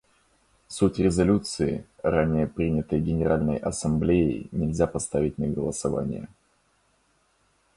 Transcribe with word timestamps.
Суть 0.67 0.97
резолюции, 0.97 1.85
ранее 2.01 2.47
принятой 2.47 2.99
Генеральной 3.01 3.57
Ассамблеей, 3.57 4.49
нельзя 4.51 4.87
поставить 4.87 5.37
на 5.37 5.45
голосование. 5.45 6.27